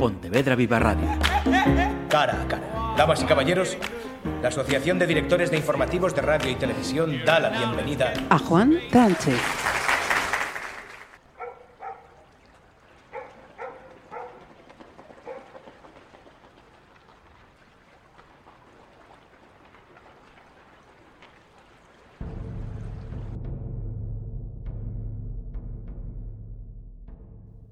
[0.00, 1.06] Pontevedra Viva Radio.
[2.08, 2.94] Cara a cara.
[2.96, 3.76] Damas y caballeros,
[4.40, 8.78] la Asociación de Directores de Informativos de Radio y Televisión da la bienvenida a Juan
[8.90, 9.38] Tánchez.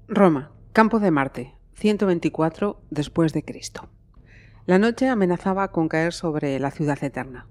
[0.07, 3.87] Roma, campo de Marte, 124 después de Cristo.
[4.65, 7.47] La noche amenazaba con caer sobre la ciudad eterna.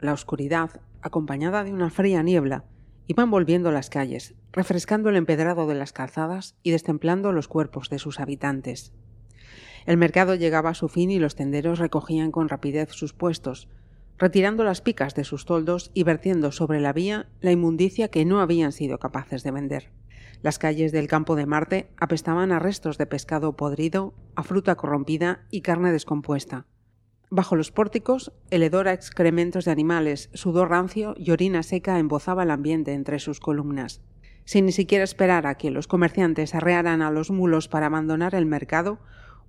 [0.00, 2.64] La oscuridad, acompañada de una fría niebla,
[3.06, 8.00] iba envolviendo las calles, refrescando el empedrado de las calzadas y destemplando los cuerpos de
[8.00, 8.92] sus habitantes.
[9.86, 13.68] El mercado llegaba a su fin y los tenderos recogían con rapidez sus puestos,
[14.18, 18.40] retirando las picas de sus toldos y vertiendo sobre la vía la inmundicia que no
[18.40, 19.90] habían sido capaces de vender.
[20.42, 25.46] Las calles del campo de Marte apestaban a restos de pescado podrido, a fruta corrompida
[25.50, 26.66] y carne descompuesta.
[27.30, 32.44] Bajo los pórticos, el hedor a excrementos de animales, sudor rancio y orina seca embozaba
[32.44, 34.00] el ambiente entre sus columnas.
[34.44, 38.46] Sin ni siquiera esperar a que los comerciantes arrearan a los mulos para abandonar el
[38.46, 38.98] mercado,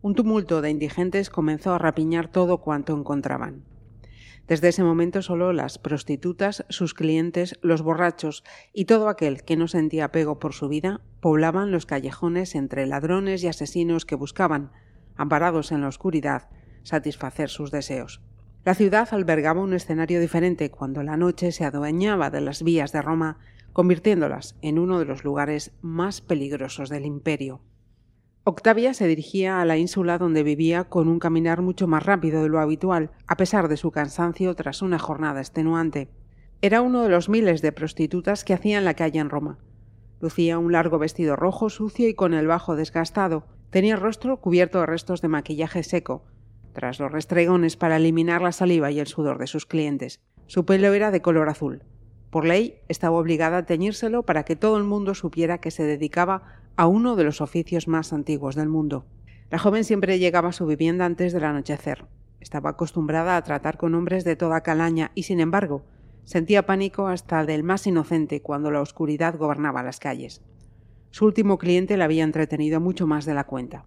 [0.02, 3.64] un tumulto de indigentes comenzó a rapiñar todo cuanto encontraban.
[4.50, 9.68] Desde ese momento solo las prostitutas, sus clientes, los borrachos y todo aquel que no
[9.68, 14.72] sentía apego por su vida poblaban los callejones entre ladrones y asesinos que buscaban,
[15.16, 16.50] amparados en la oscuridad,
[16.82, 18.22] satisfacer sus deseos.
[18.66, 23.04] La ciudad albergaba un escenario diferente cuando la noche se adueñaba de las vías de
[23.04, 23.38] Roma,
[23.72, 27.62] convirtiéndolas en uno de los lugares más peligrosos del imperio.
[28.46, 32.50] Octavia se dirigía a la ínsula donde vivía con un caminar mucho más rápido de
[32.50, 36.10] lo habitual, a pesar de su cansancio tras una jornada extenuante.
[36.62, 39.60] Era uno de los miles de prostitutas que hacían la calle en Roma.
[40.22, 43.46] Lucía un largo vestido rojo sucio y con el bajo desgastado.
[43.70, 46.26] Tenía el rostro cubierto de restos de maquillaje seco,
[46.74, 50.22] tras los restregones para eliminar la saliva y el sudor de sus clientes.
[50.48, 51.84] Su pelo era de color azul.
[52.30, 56.62] Por ley, estaba obligada a teñírselo para que todo el mundo supiera que se dedicaba
[56.80, 59.06] a uno de los oficios más antiguos del mundo.
[59.50, 62.06] La joven siempre llegaba a su vivienda antes del anochecer.
[62.40, 65.84] Estaba acostumbrada a tratar con hombres de toda calaña y, sin embargo,
[66.24, 70.42] sentía pánico hasta del más inocente cuando la oscuridad gobernaba las calles.
[71.12, 73.86] Su último cliente la había entretenido mucho más de la cuenta.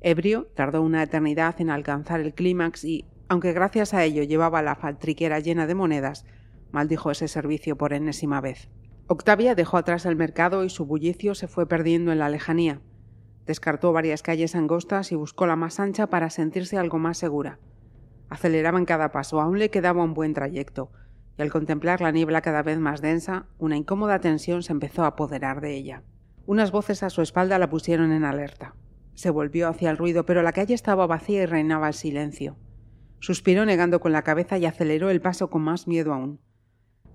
[0.00, 4.74] Ebrio, tardó una eternidad en alcanzar el clímax y, aunque gracias a ello llevaba la
[4.74, 6.24] faltriquera llena de monedas,
[6.72, 8.68] maldijo ese servicio por enésima vez.
[9.08, 12.80] Octavia dejó atrás el mercado y su bullicio se fue perdiendo en la lejanía.
[13.46, 17.60] Descartó varias calles angostas y buscó la más ancha para sentirse algo más segura.
[18.28, 20.90] Aceleraba en cada paso, aún le quedaba un buen trayecto,
[21.38, 25.08] y al contemplar la niebla cada vez más densa, una incómoda tensión se empezó a
[25.08, 26.02] apoderar de ella.
[26.44, 28.74] Unas voces a su espalda la pusieron en alerta.
[29.14, 32.56] Se volvió hacia el ruido, pero la calle estaba vacía y reinaba el silencio.
[33.20, 36.40] Suspiró negando con la cabeza y aceleró el paso con más miedo aún.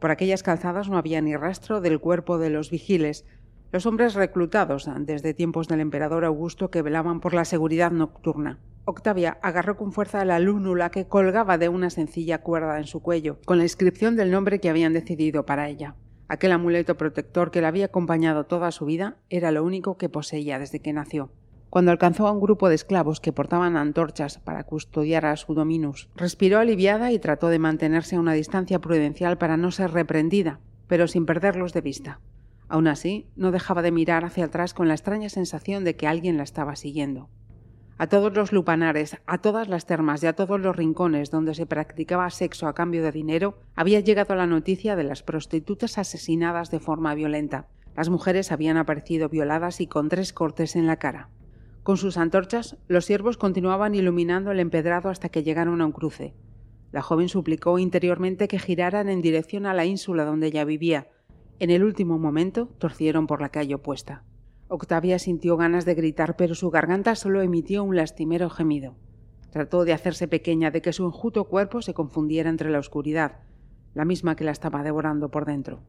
[0.01, 3.23] Por aquellas calzadas no había ni rastro del cuerpo de los vigiles,
[3.71, 8.57] los hombres reclutados desde tiempos del emperador Augusto que velaban por la seguridad nocturna.
[8.85, 13.37] Octavia agarró con fuerza la lúnula que colgaba de una sencilla cuerda en su cuello,
[13.45, 15.93] con la inscripción del nombre que habían decidido para ella.
[16.27, 20.57] Aquel amuleto protector que la había acompañado toda su vida era lo único que poseía
[20.57, 21.29] desde que nació.
[21.71, 26.09] Cuando alcanzó a un grupo de esclavos que portaban antorchas para custodiar a su dominus,
[26.17, 31.07] respiró aliviada y trató de mantenerse a una distancia prudencial para no ser reprendida, pero
[31.07, 32.19] sin perderlos de vista.
[32.67, 36.35] Aún así, no dejaba de mirar hacia atrás con la extraña sensación de que alguien
[36.35, 37.29] la estaba siguiendo.
[37.97, 41.65] A todos los lupanares, a todas las termas y a todos los rincones donde se
[41.65, 46.81] practicaba sexo a cambio de dinero, había llegado la noticia de las prostitutas asesinadas de
[46.81, 47.67] forma violenta.
[47.95, 51.29] Las mujeres habían aparecido violadas y con tres cortes en la cara.
[51.83, 56.35] Con sus antorchas, los siervos continuaban iluminando el empedrado hasta que llegaron a un cruce.
[56.91, 61.07] La joven suplicó interiormente que giraran en dirección a la ínsula donde ella vivía.
[61.57, 64.23] En el último momento torcieron por la calle opuesta.
[64.67, 68.95] Octavia sintió ganas de gritar, pero su garganta solo emitió un lastimero gemido.
[69.49, 73.39] Trató de hacerse pequeña, de que su enjuto cuerpo se confundiera entre la oscuridad,
[73.93, 75.81] la misma que la estaba devorando por dentro.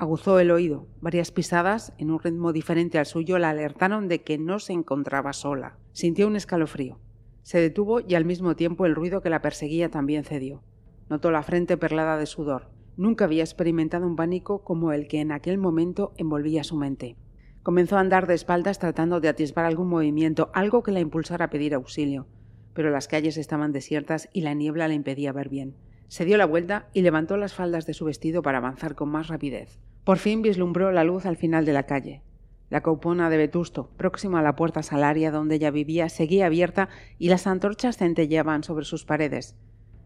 [0.00, 0.86] Aguzó el oído.
[1.02, 5.34] Varias pisadas, en un ritmo diferente al suyo, la alertaron de que no se encontraba
[5.34, 5.76] sola.
[5.92, 6.98] Sintió un escalofrío.
[7.42, 10.62] Se detuvo y al mismo tiempo el ruido que la perseguía también cedió.
[11.10, 12.70] Notó la frente perlada de sudor.
[12.96, 17.18] Nunca había experimentado un pánico como el que en aquel momento envolvía su mente.
[17.62, 21.50] Comenzó a andar de espaldas tratando de atisbar algún movimiento, algo que la impulsara a
[21.50, 22.26] pedir auxilio.
[22.72, 25.76] Pero las calles estaban desiertas y la niebla le impedía ver bien.
[26.08, 29.28] Se dio la vuelta y levantó las faldas de su vestido para avanzar con más
[29.28, 29.78] rapidez.
[30.04, 32.22] Por fin vislumbró la luz al final de la calle.
[32.70, 36.88] La caupona de Vetusto, próxima a la puerta salaria donde ella vivía, seguía abierta
[37.18, 39.56] y las antorchas centelleaban sobre sus paredes.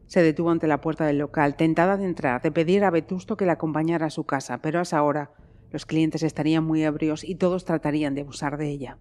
[0.07, 3.47] Se detuvo ante la puerta del local, tentada de entrar, de pedir a Vetusto que
[3.47, 5.31] la acompañara a su casa, pero a esa hora
[5.71, 8.99] los clientes estarían muy ebrios y todos tratarían de abusar de ella.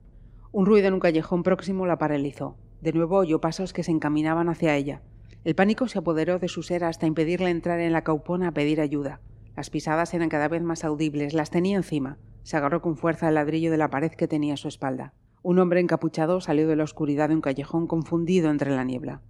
[0.52, 2.58] Un ruido en un callejón próximo la paralizó.
[2.82, 5.02] De nuevo oyó pasos que se encaminaban hacia ella.
[5.44, 8.82] El pánico se apoderó de su ser hasta impedirle entrar en la caupona a pedir
[8.82, 9.20] ayuda.
[9.56, 12.18] Las pisadas eran cada vez más audibles, las tenía encima.
[12.44, 15.14] Se agarró con fuerza al ladrillo de la pared que tenía a su espalda.
[15.44, 19.22] Un hombre encapuchado salió de la oscuridad de un callejón confundido entre la niebla.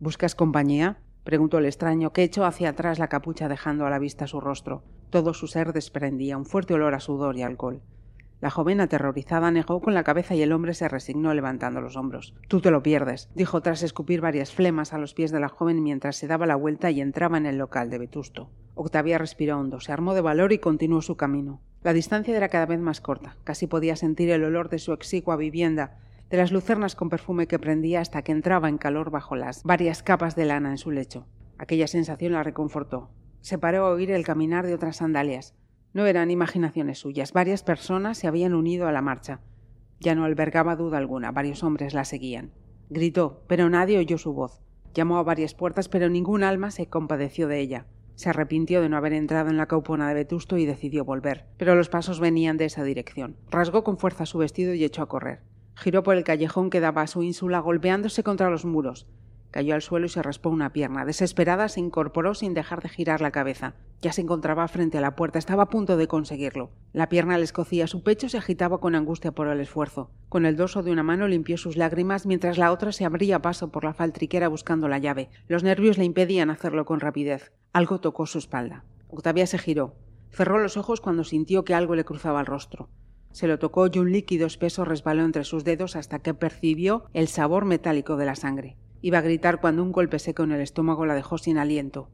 [0.00, 0.98] ¿Buscas compañía?
[1.24, 4.82] preguntó el extraño, que echó hacia atrás la capucha dejando a la vista su rostro.
[5.10, 7.82] Todo su ser desprendía un fuerte olor a sudor y alcohol.
[8.42, 12.34] La joven, aterrorizada, negó con la cabeza y el hombre se resignó levantando los hombros.
[12.48, 15.80] Tú te lo pierdes, dijo tras escupir varias flemas a los pies de la joven
[15.80, 18.50] mientras se daba la vuelta y entraba en el local de Vetusto.
[18.74, 21.60] Octavia respiró hondo, se armó de valor y continuó su camino.
[21.84, 23.36] La distancia era cada vez más corta.
[23.44, 27.60] Casi podía sentir el olor de su exigua vivienda, de las lucernas con perfume que
[27.60, 31.28] prendía hasta que entraba en calor bajo las varias capas de lana en su lecho.
[31.58, 33.08] Aquella sensación la reconfortó.
[33.40, 35.54] Se paró a oír el caminar de otras sandalias.
[35.94, 37.32] No eran imaginaciones suyas.
[37.32, 39.40] Varias personas se habían unido a la marcha.
[40.00, 41.32] Ya no albergaba duda alguna.
[41.32, 42.52] Varios hombres la seguían.
[42.88, 44.62] Gritó, pero nadie oyó su voz.
[44.94, 47.86] Llamó a varias puertas, pero ningún alma se compadeció de ella.
[48.14, 51.74] Se arrepintió de no haber entrado en la caupona de Vetusto y decidió volver, pero
[51.74, 53.36] los pasos venían de esa dirección.
[53.50, 55.40] Rasgó con fuerza su vestido y echó a correr.
[55.74, 59.06] Giró por el callejón que daba a su ínsula golpeándose contra los muros.
[59.52, 61.04] Cayó al suelo y se raspó una pierna.
[61.04, 63.74] Desesperada se incorporó sin dejar de girar la cabeza.
[64.00, 66.70] Ya se encontraba frente a la puerta, estaba a punto de conseguirlo.
[66.94, 70.10] La pierna le escocía, su pecho se agitaba con angustia por el esfuerzo.
[70.30, 73.70] Con el dorso de una mano limpió sus lágrimas mientras la otra se abría paso
[73.70, 75.28] por la faltriquera buscando la llave.
[75.48, 77.52] Los nervios le impedían hacerlo con rapidez.
[77.74, 78.84] Algo tocó su espalda.
[79.08, 79.94] Octavia se giró.
[80.30, 82.88] Cerró los ojos cuando sintió que algo le cruzaba el rostro.
[83.32, 87.28] Se lo tocó y un líquido espeso resbaló entre sus dedos hasta que percibió el
[87.28, 88.76] sabor metálico de la sangre.
[89.04, 92.08] Iba a gritar cuando un golpe seco en el estómago la dejó sin aliento.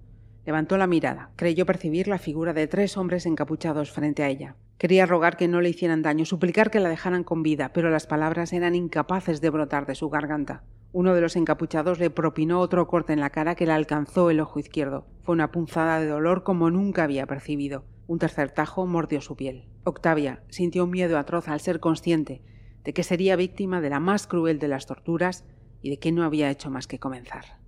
[0.47, 1.31] Levantó la mirada.
[1.37, 4.57] Creyó percibir la figura de tres hombres encapuchados frente a ella.
[4.79, 8.07] Quería rogar que no le hicieran daño, suplicar que la dejaran con vida, pero las
[8.07, 10.65] palabras eran incapaces de brotar de su garganta.
[10.93, 14.41] Uno de los encapuchados le propinó otro corte en la cara que le alcanzó el
[14.41, 15.05] ojo izquierdo.
[15.25, 17.85] Fue una punzada de dolor como nunca había percibido.
[18.07, 19.69] Un tercer tajo mordió su piel.
[19.85, 22.41] Octavia sintió un miedo atroz al ser consciente
[22.83, 25.45] de que sería víctima de la más cruel de las torturas
[25.83, 27.59] y de que no había hecho más que comenzar.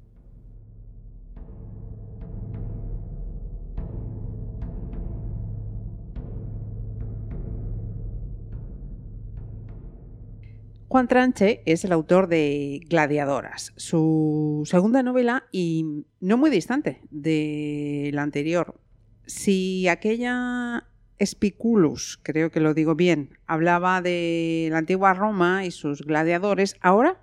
[10.90, 18.10] Juan Tranche es el autor de Gladiadoras, su segunda novela y no muy distante de
[18.12, 18.80] la anterior.
[19.24, 20.88] Si aquella
[21.24, 27.20] Spiculus, creo que lo digo bien, hablaba de la antigua Roma y sus gladiadores, ahora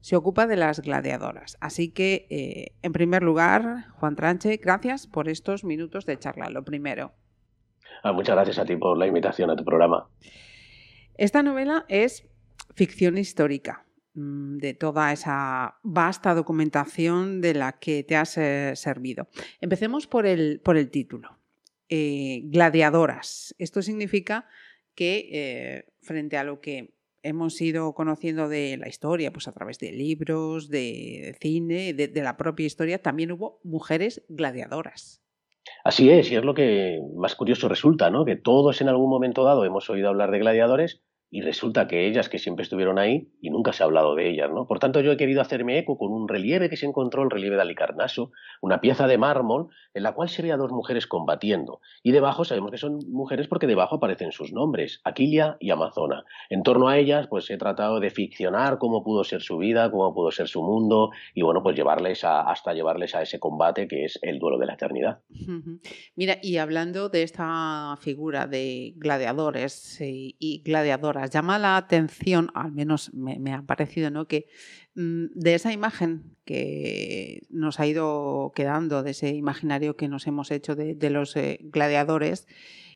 [0.00, 1.56] se ocupa de las gladiadoras.
[1.60, 6.64] Así que, eh, en primer lugar, Juan Tranche, gracias por estos minutos de charla, lo
[6.64, 7.12] primero.
[8.02, 10.08] Ah, muchas gracias a ti por la invitación a tu programa.
[11.14, 12.28] Esta novela es
[12.74, 19.28] ficción histórica mm, de toda esa vasta documentación de la que te has eh, servido.
[19.60, 21.36] Empecemos por el, por el título.
[21.88, 23.54] Eh, gladiadoras.
[23.58, 24.46] Esto significa
[24.94, 29.92] que frente a lo que hemos ido conociendo de la historia, pues a través de
[29.92, 35.22] libros, de, cine, de, de la propia historia, también hubo mujeres gladiadoras.
[35.84, 38.24] Así es, y es lo que más curioso resulta, ¿no?
[38.24, 42.28] Que todos en algún momento dado hemos oído hablar de gladiadores, y resulta que ellas
[42.28, 44.66] que siempre estuvieron ahí y nunca se ha hablado de ellas, ¿no?
[44.66, 47.56] Por tanto, yo he querido hacerme eco con un relieve que se encontró, el relieve
[47.56, 48.32] de Alicarnaso,
[48.62, 51.80] una pieza de mármol en la cual se ve a dos mujeres combatiendo.
[52.02, 56.24] Y debajo sabemos que son mujeres porque debajo aparecen sus nombres, Aquilia y Amazona.
[56.48, 60.14] En torno a ellas, pues he tratado de ficcionar cómo pudo ser su vida, cómo
[60.14, 64.04] pudo ser su mundo y bueno, pues llevarles a, hasta llevarles a ese combate que
[64.04, 65.20] es el duelo de la eternidad.
[66.16, 72.72] Mira, y hablando de esta figura de gladiadores eh, y gladiadoras, llama la atención, al
[72.72, 74.26] menos me, ha parecido, ¿no?
[74.26, 74.46] que
[74.94, 80.50] mm, de esa imagen que nos ha ido quedando, de ese imaginario que nos hemos
[80.50, 82.46] hecho de, los eh, gladiadores,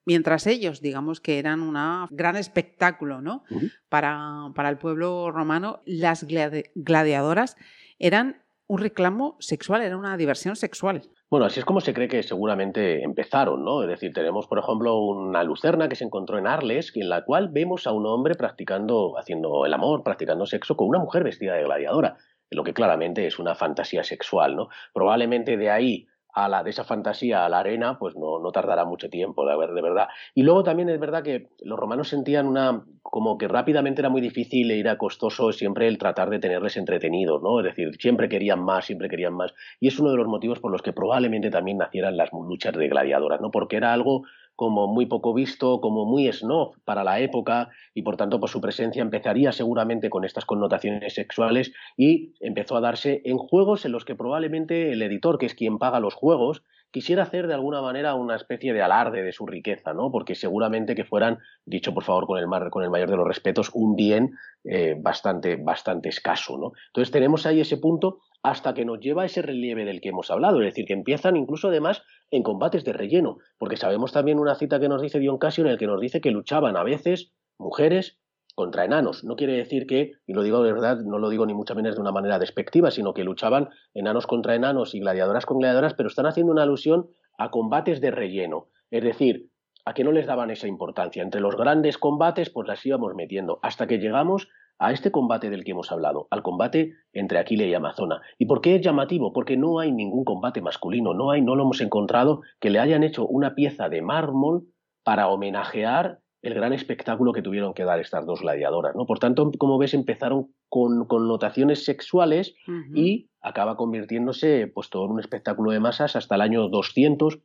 [0.04, 1.76] mientras ellos, digamos que eran un
[2.10, 3.44] gran espectáculo ¿no?
[3.88, 6.26] para, para, el pueblo romano, las
[6.74, 7.56] gladiadoras
[7.98, 11.02] eran un reclamo sexual, era una diversión sexual.
[11.32, 13.82] Bueno, así es como se cree que seguramente empezaron, ¿no?
[13.82, 17.48] Es decir, tenemos, por ejemplo, una lucerna que se encontró en Arles, en la cual
[17.48, 21.64] vemos a un hombre practicando, haciendo el amor, practicando sexo con una mujer vestida de
[21.64, 22.18] gladiadora,
[22.50, 24.68] lo que claramente es una fantasía sexual, ¿no?
[24.92, 28.84] Probablemente de ahí a la de esa fantasía a la arena, pues no, no tardará
[28.84, 30.08] mucho tiempo, de, de verdad.
[30.34, 34.20] Y luego también es verdad que los romanos sentían una, como que rápidamente era muy
[34.20, 37.60] difícil e era costoso siempre el tratar de tenerles entretenidos, ¿no?
[37.60, 39.54] Es decir, siempre querían más, siempre querían más.
[39.80, 42.88] Y es uno de los motivos por los que probablemente también nacieran las luchas de
[42.88, 43.50] gladiadoras, ¿no?
[43.50, 44.22] Porque era algo
[44.62, 48.60] como muy poco visto, como muy snob para la época y por tanto pues su
[48.60, 54.04] presencia empezaría seguramente con estas connotaciones sexuales y empezó a darse en juegos en los
[54.04, 56.62] que probablemente el editor, que es quien paga los juegos,
[56.92, 60.12] quisiera hacer de alguna manera una especie de alarde de su riqueza, ¿no?
[60.12, 63.70] Porque seguramente que fueran, dicho por favor con el, con el mayor de los respetos,
[63.72, 64.32] un bien
[64.64, 66.72] eh, bastante, bastante escaso, ¿no?
[66.88, 70.30] Entonces tenemos ahí ese punto hasta que nos lleva a ese relieve del que hemos
[70.30, 74.54] hablado, es decir, que empiezan incluso además en combates de relleno, porque sabemos también una
[74.54, 77.32] cita que nos dice Dion Casio en el que nos dice que luchaban a veces
[77.58, 78.18] mujeres
[78.54, 79.24] contra enanos.
[79.24, 81.94] No quiere decir que, y lo digo de verdad, no lo digo ni mucho menos
[81.94, 86.08] de una manera despectiva, sino que luchaban enanos contra enanos y gladiadoras con gladiadoras, pero
[86.08, 88.68] están haciendo una alusión a combates de relleno.
[88.90, 89.48] Es decir,
[89.84, 91.22] a que no les daban esa importancia.
[91.22, 95.64] Entre los grandes combates, pues las íbamos metiendo, hasta que llegamos a este combate del
[95.64, 98.20] que hemos hablado, al combate entre Aquile y Amazona.
[98.38, 99.32] ¿Y por qué es llamativo?
[99.32, 103.04] Porque no hay ningún combate masculino, no hay, no lo hemos encontrado que le hayan
[103.04, 104.66] hecho una pieza de mármol
[105.04, 108.94] para homenajear el gran espectáculo que tuvieron que dar estas dos gladiadoras.
[108.96, 109.06] ¿no?
[109.06, 112.54] Por tanto, como ves, empezaron con connotaciones sexuales
[112.94, 117.38] y acaba convirtiéndose pues, todo en un espectáculo de masas hasta el año 200,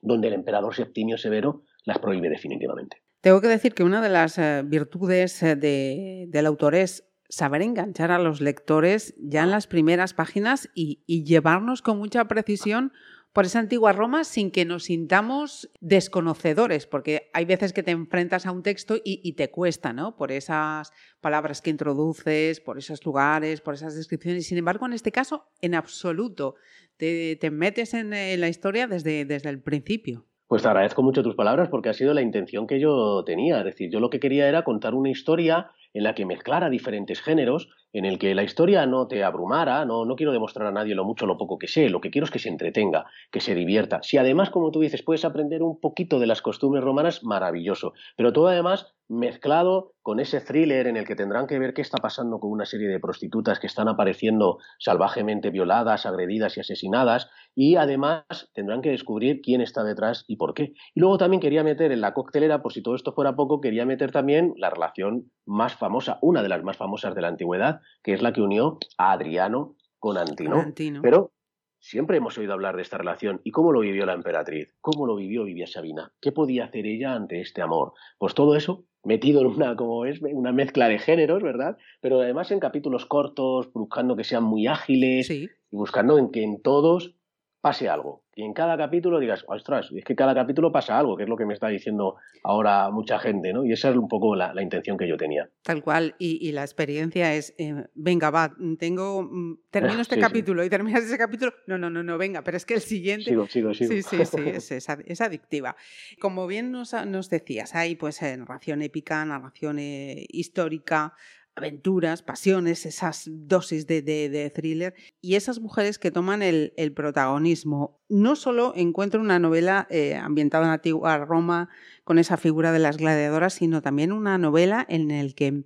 [0.00, 3.02] donde el emperador Septimio Severo las prohíbe definitivamente.
[3.20, 8.10] Tengo que decir que una de las eh, virtudes eh, del autor es saber enganchar
[8.10, 12.92] a los lectores ya en las primeras páginas y llevarnos con mucha precisión
[13.32, 18.46] por esa antigua Roma sin que nos sintamos desconocedores, porque hay veces que te enfrentas
[18.46, 20.16] a un texto y, te cuesta, ¿no?
[20.16, 24.46] Por esas palabras que introduces, por esos lugares, por esas descripciones.
[24.46, 26.56] Sin embargo, en este caso, en absoluto,
[26.98, 30.26] te, metes en, la historia desde, desde el principio.
[30.46, 33.60] Pues te agradezco mucho tus palabras porque ha sido la intención que yo tenía.
[33.60, 37.22] Es decir, yo lo que quería era contar una historia en la que mezclara diferentes
[37.22, 40.94] géneros en el que la historia no te abrumara, no, no quiero demostrar a nadie
[40.94, 43.40] lo mucho o lo poco que sé, lo que quiero es que se entretenga, que
[43.40, 44.00] se divierta.
[44.02, 47.92] Si además, como tú dices, puedes aprender un poquito de las costumbres romanas, maravilloso.
[48.16, 51.98] Pero todo además mezclado con ese thriller en el que tendrán que ver qué está
[51.98, 57.76] pasando con una serie de prostitutas que están apareciendo salvajemente violadas, agredidas y asesinadas, y
[57.76, 60.72] además tendrán que descubrir quién está detrás y por qué.
[60.94, 63.84] Y luego también quería meter en la coctelera, por si todo esto fuera poco, quería
[63.84, 68.12] meter también la relación más famosa, una de las más famosas de la antigüedad, que
[68.12, 70.72] es la que unió a Adriano con Antino.
[71.02, 71.32] Pero
[71.78, 75.16] siempre hemos oído hablar de esta relación y cómo lo vivió la emperatriz, cómo lo
[75.16, 77.92] vivió Vivia Sabina, qué podía hacer ella ante este amor.
[78.18, 81.76] Pues todo eso metido en una, como es, una mezcla de géneros, ¿verdad?
[82.00, 86.62] Pero además en capítulos cortos, buscando que sean muy ágiles y buscando en que en
[86.62, 87.16] todos
[87.62, 88.24] pase algo.
[88.34, 91.36] Y en cada capítulo digas, ostras, es que cada capítulo pasa algo, que es lo
[91.36, 93.64] que me está diciendo ahora mucha gente, ¿no?
[93.64, 95.48] Y esa es un poco la, intención que yo tenía.
[95.62, 100.70] Tal cual, y, la experiencia es, eh, venga, va, tengo, mm, termino este capítulo y
[100.70, 103.30] terminas ese capítulo, no, no, no, no, venga, pero es que el siguiente...
[103.30, 103.92] Sigo, sigo, sigo.
[103.92, 104.24] Sí, sí,
[104.60, 104.74] sí,
[105.06, 105.76] es, adictiva.
[106.20, 111.14] Como bien nos, nos decías, hay pues eh, narración épica, narración eh, histórica,
[111.54, 118.00] aventuras, pasiones, esas dosis de, thriller y esas mujeres que toman el, protagonismo.
[118.08, 121.68] No solo encuentro una novela eh, ambientada en la antigua Roma
[122.04, 125.64] con esa figura de las gladiadoras, sino también una novela en la que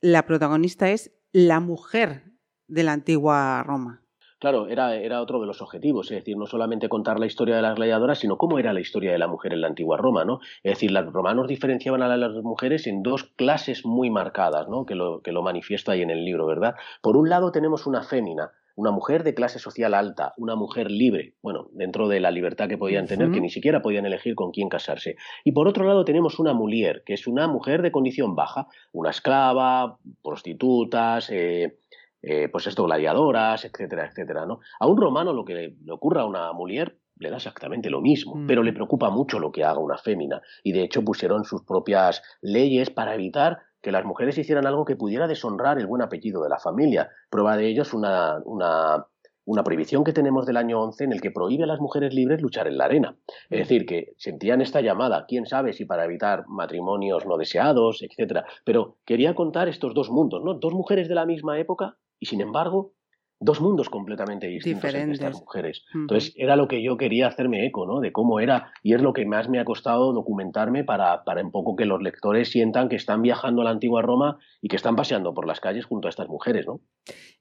[0.00, 2.32] la protagonista es la mujer
[2.66, 4.02] de la antigua Roma.
[4.38, 7.62] Claro, era, era otro de los objetivos, es decir, no solamente contar la historia de
[7.62, 10.38] las gladiadoras, sino cómo era la historia de la mujer en la antigua Roma, ¿no?
[10.62, 14.86] Es decir, los romanos diferenciaban a las mujeres en dos clases muy marcadas, ¿no?
[14.86, 16.76] Que lo, que lo manifiesto ahí en el libro, ¿verdad?
[17.02, 21.34] Por un lado tenemos una fémina, una mujer de clase social alta, una mujer libre,
[21.42, 24.68] bueno, dentro de la libertad que podían tener, que ni siquiera podían elegir con quién
[24.68, 25.16] casarse.
[25.42, 29.10] Y por otro lado tenemos una mulier, que es una mujer de condición baja, una
[29.10, 31.80] esclava, prostitutas, eh,
[32.22, 34.60] eh, pues esto, gladiadoras, etcétera, etcétera, ¿no?
[34.80, 38.34] A un romano lo que le, ocurra a una mulier le da exactamente lo mismo,
[38.36, 38.46] mm.
[38.46, 40.40] pero le preocupa mucho lo que haga una fémina.
[40.62, 44.96] Y de hecho pusieron sus propias leyes para evitar que las mujeres hicieran algo que
[44.96, 47.10] pudiera deshonrar el buen apellido de la familia.
[47.30, 49.06] Prueba de ello es una, una,
[49.44, 52.42] una prohibición que tenemos del año 11 en el que prohíbe a las mujeres libres
[52.42, 53.16] luchar en la arena.
[53.48, 53.62] Es mm.
[53.62, 58.44] decir, que sentían esta llamada, quién sabe si para evitar matrimonios no deseados, etcétera.
[58.64, 60.54] Pero quería contar estos dos mundos, ¿no?
[60.54, 62.94] Dos mujeres de la misma época y sin embargo,
[63.40, 65.84] dos mundos completamente distintos entre estas mujeres.
[65.94, 68.00] Entonces, era lo que yo quería hacerme eco, ¿no?
[68.00, 71.52] De cómo era, y es lo que más me ha costado documentarme para, para un
[71.52, 74.96] poco que los lectores sientan que están viajando a la antigua Roma y que están
[74.96, 76.80] paseando por las calles junto a estas mujeres, ¿no?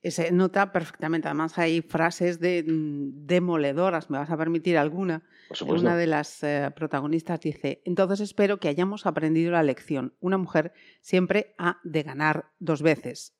[0.03, 5.23] Se nota perfectamente, además hay frases de, mm, demoledoras, me vas a permitir alguna.
[5.67, 10.13] Una de las eh, protagonistas dice, entonces espero que hayamos aprendido la lección.
[10.19, 13.36] Una mujer siempre ha de ganar dos veces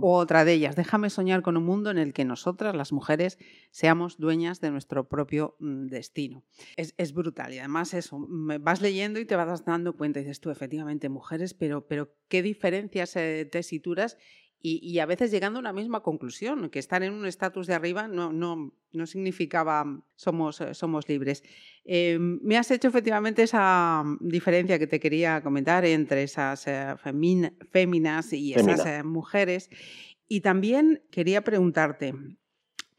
[0.00, 3.38] otra de ellas, déjame soñar con un mundo en el que nosotras, las mujeres,
[3.70, 6.44] seamos dueñas de nuestro propio mm, destino.
[6.76, 8.26] Es, brutal y además eso,
[8.60, 12.42] vas leyendo y te vas dando cuenta y dices tú, efectivamente, mujeres, pero, pero qué
[12.42, 14.16] diferencias eh, tesituras
[14.64, 18.06] y, a veces llegando a una misma conclusión, que estar en un estatus de arriba
[18.06, 21.42] no, no, no significaba somos, eh, somos libres.
[21.84, 26.94] Eh, me has hecho efectivamente esa diferencia que te quería comentar entre esas eh,
[27.72, 29.68] féminas y esas mujeres.
[30.28, 32.14] Y también quería preguntarte,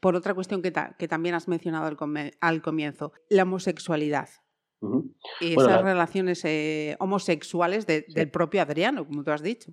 [0.00, 1.86] por otra cuestión que, que también has mencionado
[2.40, 4.28] al, comienzo, la homosexualidad.
[5.40, 6.44] Y esas relaciones
[6.98, 9.72] homosexuales del propio Adriano, como tú has dicho.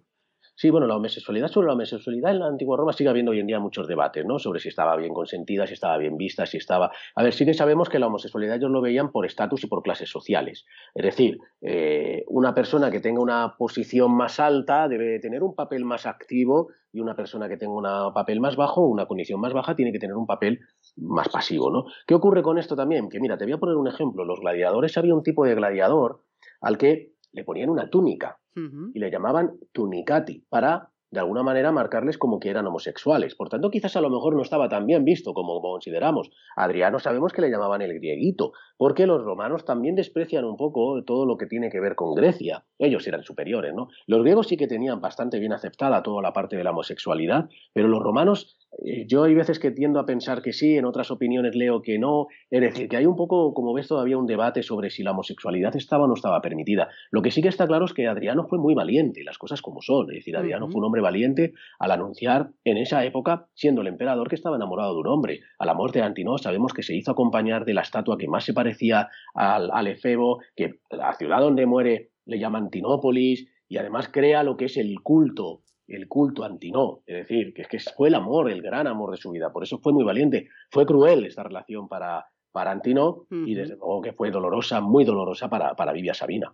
[0.61, 3.47] Sí, bueno, la homosexualidad, sobre la homosexualidad en la antigua Roma sigue habiendo hoy en
[3.47, 4.37] día muchos debates, ¿no?
[4.37, 6.91] Sobre si estaba bien consentida, si estaba bien vista, si estaba...
[7.15, 9.81] A ver, sí que sabemos que la homosexualidad ellos lo veían por estatus y por
[9.81, 10.67] clases sociales.
[10.93, 15.83] Es decir, eh, una persona que tenga una posición más alta debe tener un papel
[15.83, 19.75] más activo y una persona que tenga un papel más bajo, una condición más baja,
[19.75, 20.59] tiene que tener un papel
[20.95, 21.85] más pasivo, ¿no?
[22.05, 23.09] ¿Qué ocurre con esto también?
[23.09, 24.25] Que mira, te voy a poner un ejemplo.
[24.25, 26.21] Los gladiadores, había un tipo de gladiador
[26.59, 32.17] al que le ponían una túnica y le llamaban tunicati para de alguna manera marcarles
[32.17, 33.35] como que eran homosexuales.
[33.35, 36.31] Por tanto, quizás a lo mejor no estaba tan bien visto como consideramos.
[36.55, 41.25] Adriano sabemos que le llamaban el grieguito, porque los romanos también desprecian un poco todo
[41.25, 42.65] lo que tiene que ver con Grecia.
[42.79, 43.89] Ellos eran superiores, ¿no?
[44.07, 47.89] Los griegos sí que tenían bastante bien aceptada toda la parte de la homosexualidad, pero
[47.89, 48.57] los romanos
[49.05, 52.27] yo hay veces que tiendo a pensar que sí, en otras opiniones leo que no.
[52.49, 55.75] Es decir, que hay un poco, como ves, todavía un debate sobre si la homosexualidad
[55.75, 56.89] estaba o no estaba permitida.
[57.11, 59.81] Lo que sí que está claro es que Adriano fue muy valiente, las cosas como
[59.81, 60.09] son.
[60.11, 64.29] Es decir, Adriano fue un hombre valiente al anunciar en esa época, siendo el emperador,
[64.29, 65.41] que estaba enamorado de un hombre.
[65.59, 68.45] A la muerte de Antino sabemos que se hizo acompañar de la estatua que más
[68.45, 74.09] se parecía al, al Efebo, que la ciudad donde muere le llama Antinópolis, y además
[74.09, 78.07] crea lo que es el culto el culto Antinó, es decir, que es que fue
[78.09, 81.25] el amor, el gran amor de su vida, por eso fue muy valiente, fue cruel
[81.25, 85.91] esta relación para, para Antinó y desde luego que fue dolorosa, muy dolorosa para, para
[85.91, 86.53] Vivia Sabina.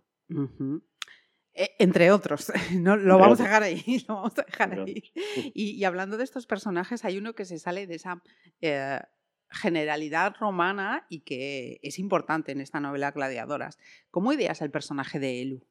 [1.58, 5.12] E, entre otros, no, lo, vamos a dejar ahí, lo vamos a dejar ahí.
[5.54, 8.22] Y, hablando de estos personajes, hay uno que se sale de esa
[8.62, 9.00] eh,
[9.50, 13.80] generalidad romana y que es importante en esta novela Gladiadoras.
[14.12, 15.68] ¿Cómo ideas el personaje de Elu?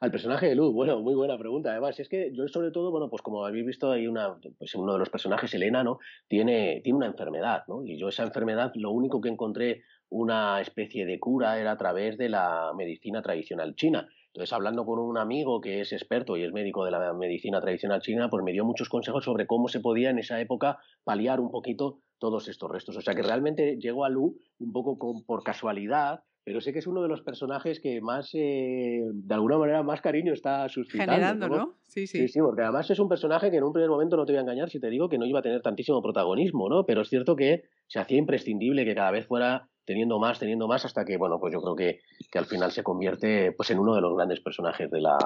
[0.00, 1.72] Al personaje de Luz, bueno, muy buena pregunta.
[1.72, 4.94] Además, es que yo sobre todo, bueno, pues como habéis visto, hay una, pues uno
[4.94, 5.98] de los personajes, Elena, ¿no?
[6.26, 7.84] Tiene, tiene una enfermedad, ¿no?
[7.84, 12.16] Y yo esa enfermedad, lo único que encontré una especie de cura era a través
[12.16, 14.08] de la medicina tradicional china.
[14.28, 18.00] Entonces, hablando con un amigo que es experto y es médico de la medicina tradicional
[18.00, 21.50] china, pues me dio muchos consejos sobre cómo se podía en esa época paliar un
[21.50, 22.96] poquito todos estos restos.
[22.96, 26.86] O sea que realmente llegó a Lu un poco por casualidad, pero sé que es
[26.86, 31.12] uno de los personajes que más, eh, de alguna manera, más cariño está suscitando.
[31.12, 31.74] Generando, ¿no?
[31.86, 32.18] Sí, sí.
[32.18, 34.38] Sí, sí, porque además es un personaje que en un primer momento no te voy
[34.38, 36.84] a engañar si te digo que no iba a tener tantísimo protagonismo, ¿no?
[36.86, 40.84] Pero es cierto que se hacía imprescindible que cada vez fuera teniendo más, teniendo más,
[40.84, 42.00] hasta que, bueno, pues yo creo que,
[42.30, 45.18] que al final se convierte pues, en uno de los grandes personajes de la,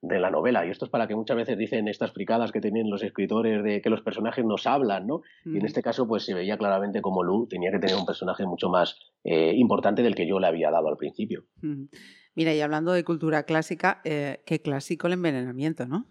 [0.00, 0.64] de la novela.
[0.66, 3.80] Y esto es para que muchas veces dicen estas fricadas que tienen los escritores de
[3.80, 5.22] que los personajes nos hablan, ¿no?
[5.44, 8.46] Y en este caso, pues se veía claramente como Lu tenía que tener un personaje
[8.46, 11.44] mucho más eh, importante del que yo le había dado al principio.
[12.34, 16.06] Mira, y hablando de cultura clásica, eh, qué clásico el envenenamiento, ¿no?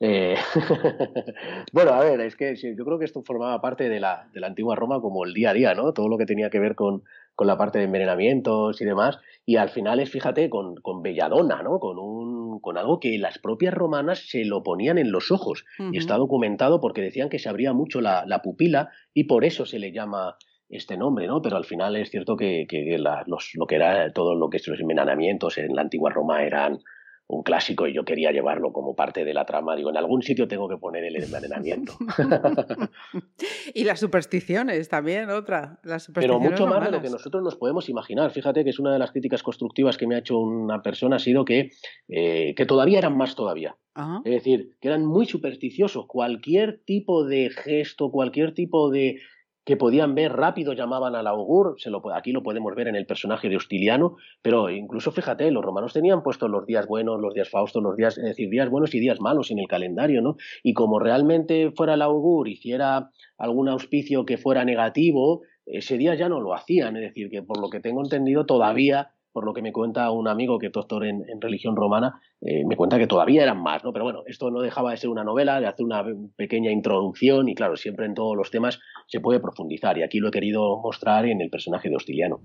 [0.00, 0.36] Eh,
[1.72, 4.46] bueno, a ver, es que yo creo que esto formaba parte de la, de la
[4.46, 5.92] antigua Roma como el día a día, ¿no?
[5.92, 7.02] Todo lo que tenía que ver con,
[7.38, 9.20] con la parte de envenenamientos y demás.
[9.46, 11.78] Y al final es, fíjate, con, con Belladona, ¿no?
[11.78, 15.64] Con, un, con algo que las propias romanas se lo ponían en los ojos.
[15.92, 19.66] Y está documentado porque decían que se abría mucho la, la, pupila y por eso
[19.66, 20.36] se le llama
[20.68, 21.40] este nombre, ¿no?
[21.40, 24.66] Pero al final es cierto que, que los, lo que era todo lo que es
[24.66, 26.80] los envenenamientos en la antigua Roma eran
[27.28, 29.76] un clásico y yo quería llevarlo como parte de la trama.
[29.76, 31.92] Digo, en algún sitio tengo que poner el envenenamiento.
[33.74, 35.78] y las supersticiones también, otra.
[35.84, 38.30] Las Pero mucho más de lo que nosotros nos podemos imaginar.
[38.30, 41.18] Fíjate que es una de las críticas constructivas que me ha hecho una persona, ha
[41.18, 41.70] sido que,
[42.08, 43.76] eh, que todavía eran más todavía.
[44.24, 46.06] Es decir, que eran muy supersticiosos.
[46.06, 49.18] Cualquier tipo de gesto, cualquier tipo de
[49.68, 51.76] que podían ver rápido llamaban al augur,
[52.14, 56.22] aquí lo podemos ver en el personaje de Hostiliano, pero incluso fíjate, los romanos tenían
[56.22, 59.20] puestos los días buenos, los días faustos, los días, es decir, días buenos y días
[59.20, 60.36] malos en el calendario, ¿no?
[60.62, 66.30] Y como realmente fuera el augur, hiciera algún auspicio que fuera negativo, ese día ya
[66.30, 69.62] no lo hacían, es decir, que por lo que tengo entendido todavía por lo que
[69.62, 73.42] me cuenta un amigo que es doctor en, religión romana, eh, me cuenta que todavía
[73.42, 73.92] eran más, ¿no?
[73.92, 76.04] Pero bueno, esto no dejaba de ser una novela, de hacer una
[76.36, 80.28] pequeña introducción y claro, siempre en todos los temas se puede profundizar y aquí lo
[80.28, 82.40] he querido mostrar en el personaje de Hostiliano.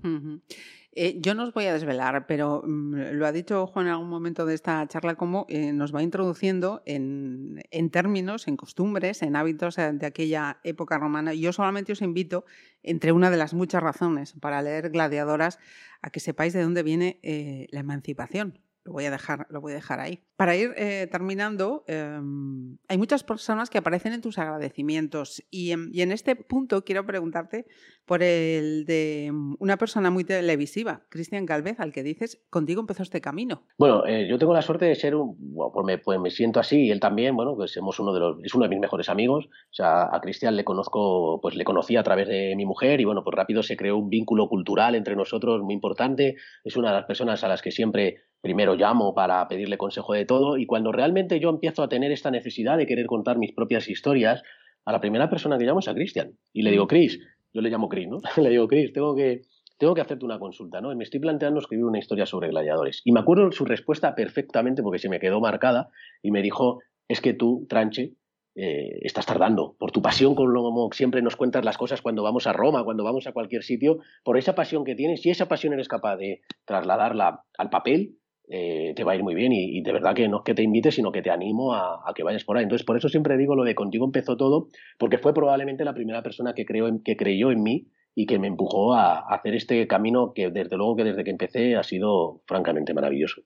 [0.96, 4.08] Eh, yo no os voy a desvelar, pero mm, lo ha dicho Juan en algún
[4.08, 9.76] momento de esta charla, como eh, nos va introduciendo en, términos, en costumbres, en hábitos
[9.76, 11.34] de aquella época romana.
[11.34, 12.44] Yo solamente os invito,
[12.82, 15.58] entre una de las muchas razones para leer Gladiadoras,
[16.00, 18.60] a que sepáis de dónde viene eh, la emancipación.
[18.84, 20.22] Lo voy a dejar, lo voy a dejar ahí.
[20.36, 26.12] Para ir eh, terminando, em, hay muchas personas que aparecen en tus agradecimientos y en,
[26.12, 27.64] este punto quiero preguntarte
[28.06, 33.02] por el de mm, una persona muy televisiva, Cristian Galvez, al que dices, contigo empezó
[33.02, 33.62] este camino.
[33.78, 35.36] Bueno, eh, yo tengo la suerte de ser un,
[35.72, 38.36] pues me, pues me, siento así y él también, bueno, pues somos uno de los,
[38.44, 39.46] es uno de mis mejores amigos.
[39.46, 43.04] O sea, a Cristian le conozco, pues le conocí a través de mi mujer y
[43.04, 46.36] bueno, pues rápido se creó un vínculo cultural entre nosotros muy importante.
[46.64, 50.26] Es una de las personas a las que siempre primero llamo para pedirle consejo de
[50.26, 53.88] todo y cuando realmente yo empiezo a tener esta necesidad de querer contar mis propias
[53.88, 54.42] historias,
[54.84, 57.18] a la primera persona que llamo es a Cristian y le digo, Cris,
[57.54, 58.18] yo le llamo Cris, ¿no?
[58.42, 59.42] le digo, Cris, tengo que,
[59.78, 60.94] tengo que hacerte una consulta, ¿no?
[60.94, 63.00] Me estoy planteando escribir una historia sobre gladiadores.
[63.04, 65.88] Y me acuerdo su respuesta perfectamente porque se me quedó marcada
[66.22, 68.14] y me dijo, es que tú, Tranche,
[68.56, 72.52] eh, estás tardando, por tu pasión, como siempre nos cuentas las cosas cuando vamos a
[72.52, 75.88] Roma, cuando vamos a cualquier sitio, por esa pasión que tienes, y esa pasión eres
[75.88, 80.14] capaz de trasladarla al papel, eh, te va a ir muy bien y, de verdad
[80.14, 82.64] que no es que te invite, sino que te animo a, que vayas por ahí.
[82.64, 86.22] Entonces, por eso siempre digo lo de contigo empezó todo, porque fue probablemente la primera
[86.22, 89.86] persona que, creo en, que creyó en mí y que me empujó a, hacer este
[89.86, 93.42] camino que desde luego que desde que empecé ha sido francamente maravilloso.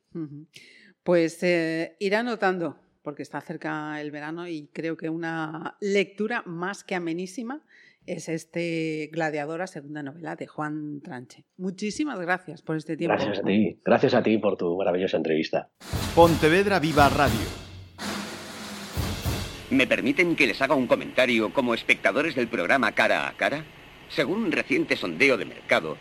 [1.04, 6.84] Pues eh, ir anotando, porque está cerca el verano y creo que una lectura más
[6.84, 7.62] que amenísima
[8.09, 11.44] es este Gladiadora, segunda novela de Juan Tranche.
[11.57, 13.14] Muchísimas gracias por este tiempo.
[13.14, 15.68] Gracias a ti, gracias a ti por tu maravillosa entrevista.
[16.14, 17.47] Pontevedra Viva Radio.
[19.71, 23.64] ¿Me permiten que les haga un comentario como espectadores del programa Cara a Cara?
[24.09, 25.99] Según un reciente sondeo de mercado,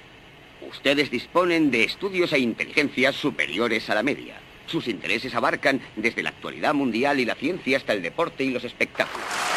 [0.70, 4.36] ustedes disponen de estudios e inteligencias superiores a la media.
[4.68, 8.64] Sus intereses abarcan desde la actualidad mundial y la ciencia hasta el deporte y los
[8.64, 9.57] espectáculos.